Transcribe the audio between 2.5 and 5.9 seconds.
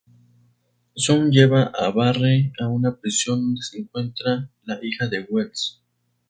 a una prisión donde se encuentra la hija de Wells.